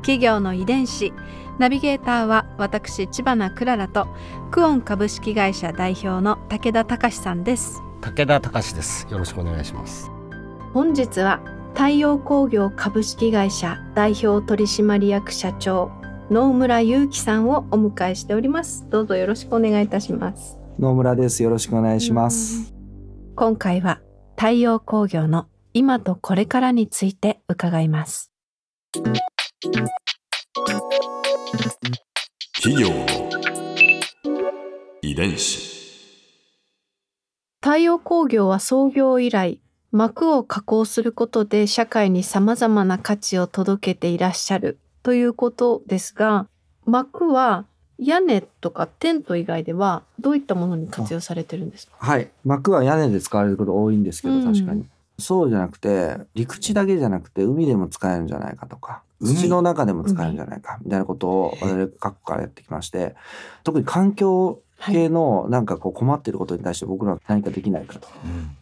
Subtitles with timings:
[0.00, 1.12] 企業の遺伝子
[1.58, 4.08] ナビゲーターは私千葉なクララと
[4.50, 9.06] クオン株式会社代表の武田隆さんです武田隆です。
[9.10, 10.10] よろしくお願いします。
[10.72, 11.40] 本日は
[11.74, 15.90] 太陽工業株式会社代表取締役社長
[16.30, 21.42] 野村祐樹さんをお迎えしておりますどうぞよろしくお願いいたします野村です。
[21.42, 22.72] よろしくお願いします。
[23.36, 24.00] 今回は
[24.36, 28.32] 太陽工業の今とこれからについて伺います
[32.62, 33.06] 企業の
[35.02, 35.68] 遺伝子。
[37.60, 39.60] 太陽工業は創業以来
[39.92, 46.46] 膜を加工することで社会に様々な価値を届けていらっしゃるということですが
[46.86, 47.66] 膜は
[47.98, 51.96] 屋根とかテント以外ではどういったものに活用されてるんですか？
[51.98, 52.30] はい。
[52.46, 54.86] 膜は屋根で使われること多いんですけど、うん確かに。
[55.20, 59.34] そうじゃなくて、陸地だけじゃなくて、海でも使えるんじゃないかとか、海。
[59.34, 63.14] 土の中でも使えるんじゃないか、みたいなことを我々各国からやってきまして、
[63.64, 68.08] 特に環境系のなんかこう困っていることに対して僕らは何かできないかと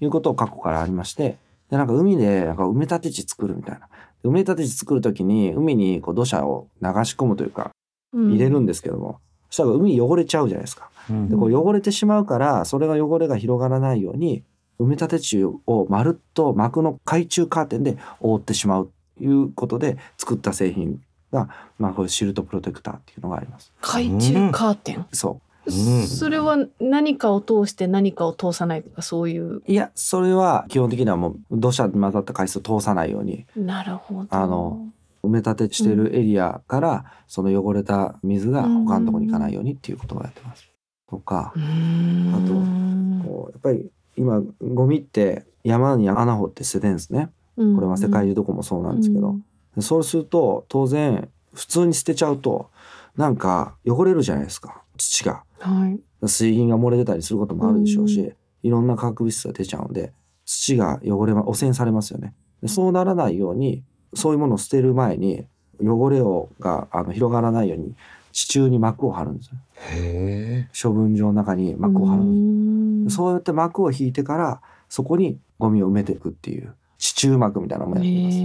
[0.01, 1.37] いうことを各国からありまして、
[1.71, 3.89] で、なんか海でなんか埋め立て地作るみたいな。
[4.23, 7.71] で埋め立て地作るときに海にこう土砂を流し込むというか、
[8.13, 10.91] 入れるんですけども、そしたら海汚れちゃうじゃないですか。
[11.11, 11.29] うん。
[11.29, 14.43] でこう汚れてしまうからそれが汚れが広がらないように
[14.81, 21.01] 埋め立て地をまるっと膜の懐中カーテンで覆ってしまうということで作った製品
[21.33, 21.49] が、
[21.79, 23.73] まあ、こういうシルトプロテクターっていうのがあります。
[23.81, 25.49] 懐中カーテン、そう。
[25.71, 29.57] んそれは何かを通して何かを通さないとかそういう。
[29.57, 34.27] ういやそれは基本的にはもう土砂に混ざった海水を通さないようになるほど。
[34.31, 34.87] あの
[35.23, 40.71] 埋め立てしてるエリアからその汚れた水が他のところに行かないようにっていうことをやってます。
[41.11, 43.23] とかうーん。
[43.27, 47.31] こうやっぱり今ゴミって山に穴掘って捨ててるんですね。
[47.57, 47.75] うん。
[47.75, 49.37] これは世界中どこもそうなんですけど、
[49.77, 52.71] でそうすると当然普通に捨てちゃうと
[53.17, 54.83] なんか汚れるじゃないですか。
[54.97, 55.43] 土が。
[55.59, 56.01] はい。
[56.27, 60.13] 水銀が漏れ出たりすることもあるでしょうし、ういろんな化学物質が出ちゃうんで
[60.45, 62.35] 土が汚れま汚染されますよね。
[62.63, 63.83] でそうならないように
[64.15, 65.47] そういうものを捨てる前に
[65.81, 67.95] 汚れをがあの広がらないように
[68.33, 69.53] 地中に膜を張るんですよ。
[69.93, 72.68] へ処分場の中に膜を張るんですん
[73.11, 78.39] そうやって膜を引いてからそこにゴミを埋めていくっていう地中膜みたいなのもやってます。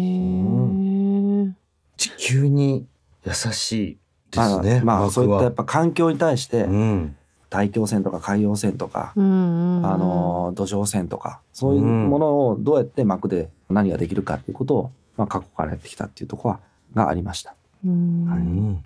[1.98, 2.86] 地球に
[3.26, 3.98] 優しい
[4.32, 4.82] ですね。
[4.84, 7.16] まあ、まあ、そういったやっぱぱ環境に対してうん。
[7.54, 16.60] 大気汚染とか海洋汚染とか、うんうんうんあの土壌汚染とかそういうものをどうやって膜で何ができるかっていうことを、まあ、過去からやってきたっていうところは
[16.96, 17.54] がありました。
[17.86, 18.84] うんはいうん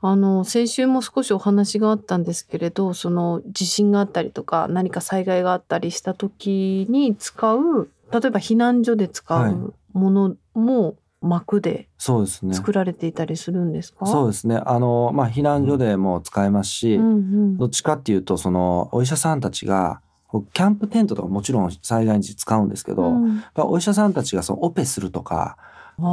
[0.00, 9.52] あの先週も少しお話があったんですけれどその地震があったりとか何か災害があったりした時に使う例えば避難所で使はい。
[9.52, 11.88] うものも膜で。
[11.98, 14.62] 作られていたりするんですか、そうですね。
[14.64, 17.04] あのまあ避難所でも使えますし、うん。
[17.04, 20.00] うんどっちかっていうとそのお医者さんたちが
[20.52, 23.42] キャンプテントとかもちろん災害時使うんですけど、うん。
[23.56, 25.56] お医者さんたちがそのオペするとか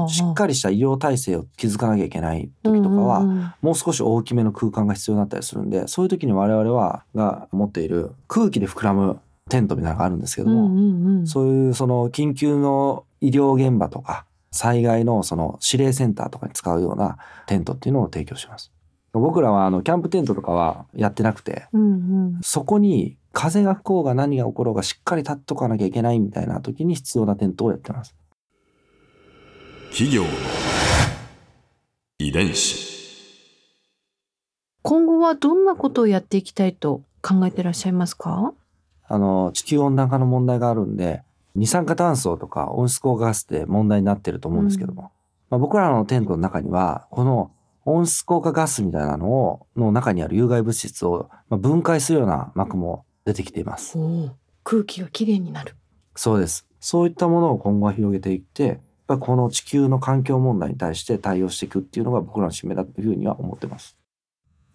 [0.10, 9.20] しっかりした医療体制を築かなきゃいけない時とかは、もう少し大きめの空間が必要になったりするんでそういう時に我々はが持っている空気で膨らむ
[9.50, 18.72] テントみたいなのがあるんですけども、そういうその緊急の医療現場とか災害のその指令センターとかに使うようなテントっていうのを提供します。
[19.14, 21.86] 僕らはあのキャンプテントとかはやってなくてうんう
[22.38, 28.16] んそこに風が吹こうが何が起ころうがしっかり立っとかなきゃいけないみたいな時に必要なテントをやってます。
[29.98, 30.30] 企業の
[32.20, 32.84] 遺伝子。
[34.82, 38.54] 今後はどんなことをやっていきたいと考えてらっしゃいますか？
[39.08, 41.24] あの地球温暖化の問題があるんで
[41.56, 45.14] 二酸化炭素とか温室効果ガスって問題になってると思うんですけども、
[45.50, 47.54] まあ、僕らのテントの中にはこの
[47.86, 53.98] 温室効果ガスみたいなのをの中にある有害物質をまあ分解するような膜も出てきています。
[54.66, 55.78] 空気がきれいになる
[56.18, 56.68] そうです。
[56.82, 63.98] そういったものを今後は広げていって、ぱこの地球の環境問題に対して対応していくっていうのが僕らの使命だというふうには思ってます。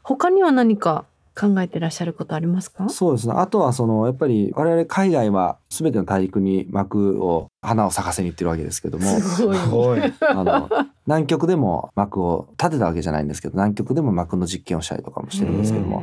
[0.03, 1.05] 他には何か
[1.41, 2.89] 考えてらっしゃることありますか？
[2.89, 3.35] そうですね。
[3.37, 9.59] あとはそのやっぱり我々海外は全ての大陸に幕を花を咲かせに行ってるわけですけども、すごい。
[9.71, 10.01] ごい。
[10.29, 10.69] あの
[11.07, 16.03] 南極でも幕を立てたわけじゃないんですけど、南極でも幕の実験をしたりとかもしてるんですけども、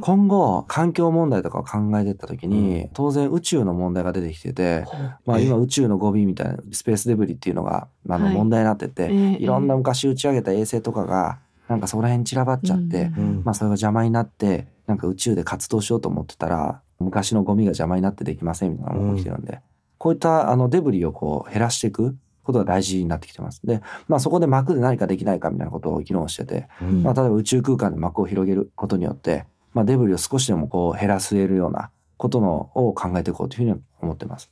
[0.00, 4.84] 今後環境問題とかを考えていった時に、当然宇宙の問題が出てきてて、
[5.26, 8.34] まあ、え今宇宙のゴミみたいなスペースデブリっていうのがあのはい。
[8.34, 11.38] 問題になってて、ええいろんな昔打ち上げた衛星とかが
[11.68, 13.42] なんかそこら辺に散らばっちゃって、うん。
[13.44, 19.60] まあそれが邪魔になってなんか宇宙で活動しようと思ってたら昔のゴミが邪魔になってできませんみたいなのが起きてるんで、
[19.98, 23.60] こういったあのデブリをこう減らしていくことが大事になってきてます。
[23.66, 29.44] で、まあそこで膜で何かできないかみたいなことを議論してて、うんまあ例えば宇宙空間で膜を広げることによって、
[29.74, 34.50] まあデブリを少しでもこう減らせるようなことのを考えていこうというふうに思ってます。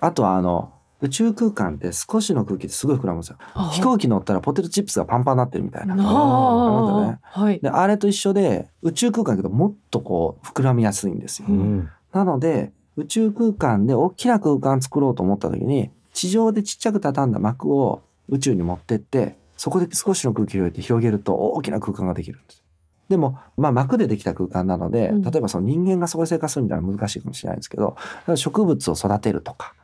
[0.00, 3.38] あとはあの宇宙空間って少しの空気ってすごい膨らむんですよ。
[3.54, 5.92] あ飛行機乗ったらポテトチップスがパンパンになってるみたいな。
[5.92, 7.60] あなるほどねあ、はい。
[7.60, 11.48] で、あれと一緒で、宇宙空間だけどもっとこう、膨らみやすいんですよ。
[11.48, 18.00] うんなので、宇宙空間で大きな空間作ろうと思った時に、地上でちっちゃく畳んだ膜を
[18.30, 22.62] 宇宙に持ってって、そこで少しの空気を入れて広げると大きな空間ができるんです。
[23.10, 27.96] でも、まあ膜でできた空間なので、うん例えばその人間がそこで生活するみたいなのは難しいかもしれないんですけど、
[28.34, 29.74] 植物を育てるとか、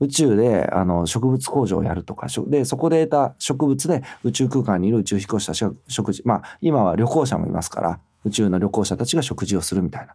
[0.00, 10.14] 宇宙であの植物工場をやるとか、で、そこで得た植物で宇宙空間にいる宇宙飛行士たちが食事、まあ今は旅行者もいますから、宇宙の旅行者たちが食事をするみたいな。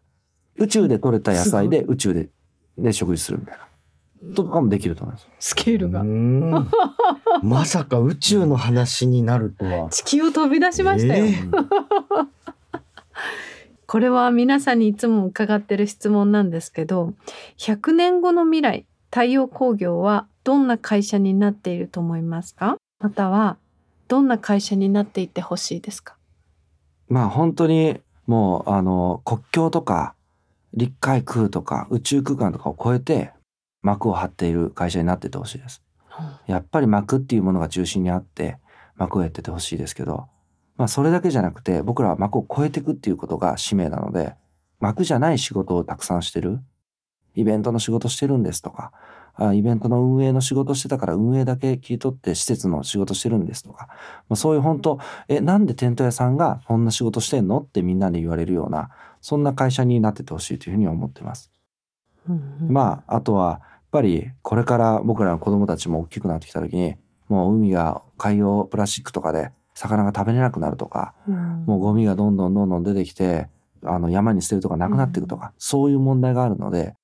[0.58, 2.30] 宇宙で採れた野菜で宇宙で
[2.78, 4.36] で食事するみたいな。
[4.36, 5.28] とかもできると思います。
[5.40, 6.04] スケールがう。
[6.04, 6.52] ん
[7.42, 9.90] まさか宇宙の話になるとは。
[9.90, 11.26] 地球を飛び出しましたよ。
[11.26, 11.36] え
[13.90, 17.16] これは皆さんにいつも伺ってる質問なんですけど
[17.58, 22.78] 100年後の未来太陽工業はどんな会社になっていると思いますか？
[23.00, 23.58] または
[24.08, 26.16] どんな会社になっていってほしいですか？
[27.08, 30.14] まあ本当にもうあの国境とか
[30.76, 33.32] 陸海空とか宇宙空間とかを超えて
[33.82, 35.82] 幕を張っている会社になっててほしいです。
[36.46, 38.58] やっぱり幕っていうものが中心にあって
[38.96, 40.28] 幕をやっててほしいですけど、
[40.78, 44.36] まあそれだけじゃなくて僕らは幕を超えていくっていうことが使命なので、
[44.80, 46.60] 幕じゃない仕事をたくさんしてる。
[47.36, 48.92] イベントの仕事してるんですとか、
[49.36, 53.88] あイベントの運営の仕事してたから運営だけ切り取って施設の仕事してるんですとか、
[54.28, 55.00] まあ、そういう本当、
[55.30, 58.90] え、なんでテント屋さんがこんな仕事してんのってみんなで言われるような、
[59.22, 61.52] そんな会社になっててほしいというふうに思ってます。
[62.72, 63.62] まあ、あとは、やっ
[63.92, 66.96] ぱりこれから僕らの子供たちも大きくなってきた時に、
[67.28, 71.14] もう海が海洋プラスチックとかで魚が食べれなくなるとか、
[71.66, 73.48] もうゴミがどんどんどんどん出てきて、
[73.84, 76.96] あの山に捨てるとかなくなっていくとか、そういう問題があるので、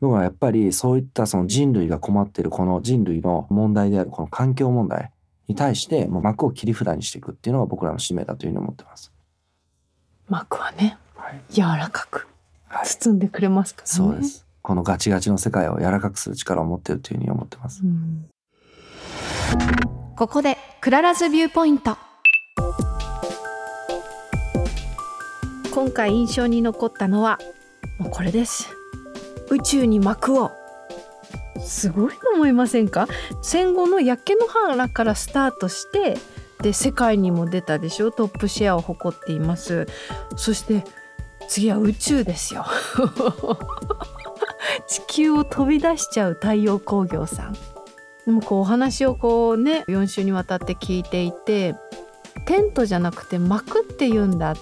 [0.00, 5.10] 僕はやっぱりそういったその人類が困っているこの人類の問題であるこの環境問題
[5.48, 9.12] に対してもう膜を切り札にしていくっていうのが僕らの使命だというふうに思ってます。
[10.28, 11.40] 膜はねはい。
[11.50, 12.26] 柔らかく
[12.68, 14.46] はい、包んでくれますからねそうです。
[14.60, 17.82] このガチガチの世界を柔らかくする力を持っているというふうに思ってます。
[17.84, 18.26] うん
[20.16, 21.96] ここで Clara's viewpoint
[25.72, 27.38] 今回印象に残ったのは
[27.98, 28.75] もうこれです
[29.50, 30.52] 宇宙に膜を。
[31.64, 33.08] すごい思いませんか？
[33.42, 36.18] 戦後の焼け野原からスタートして
[36.62, 38.10] で世界にも出たでしょ？
[38.10, 39.86] トップシェアを誇っています。
[40.36, 40.84] そして
[41.48, 42.64] 次は宇宙ですよ。
[44.86, 47.56] 地球を飛び出しちゃう太陽工業さん。
[48.26, 51.74] でもこうお話をこうね4週にわたって聞いていて
[52.44, 54.56] テントじゃなくて幕って言うんだっ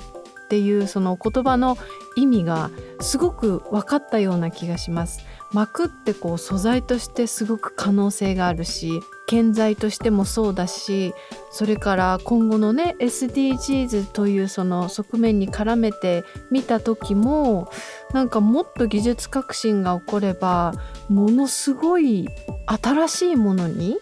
[0.49, 1.77] ていうその言葉の
[2.17, 5.21] 意味がすごく分かったような気がします。
[5.55, 11.15] 膜ってこう素材としてすごく可能性があるし建材としてもそうだし
[11.53, 17.71] それから今後のね SDGs というその側面に絡めて見た時も
[18.13, 20.75] なんかもっと技術革新が起これば
[21.09, 22.29] ものすごい
[22.67, 23.97] 新しいものに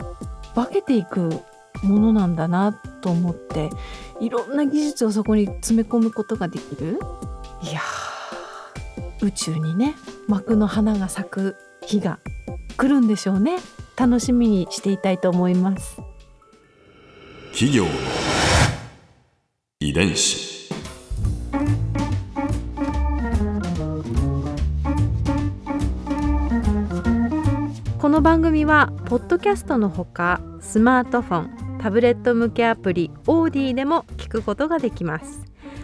[0.54, 1.28] 化けていく
[1.82, 3.68] ものなんだなと思って
[4.20, 6.98] いろんな技術をそこに詰め込むことができる
[7.62, 8.01] いやー
[9.22, 9.94] 宇宙にね
[10.28, 12.18] 幕の花が咲く日が
[12.76, 13.58] 来るんでしょうね。
[13.96, 15.96] 楽しみにしていたいと思います。
[17.52, 17.90] 企業の
[19.80, 20.52] 遺伝子。
[28.00, 35.51] この番組はポッドキャストのほかスマートフォンタブレット向けアプリオーディでも聞くことができます